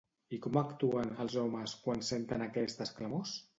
I 0.37 0.37
com 0.45 0.55
actuen, 0.61 1.11
els 1.27 1.37
homes, 1.43 1.77
quan 1.85 2.03
senten 2.09 2.47
aquestes 2.49 2.97
clamors? 2.99 3.39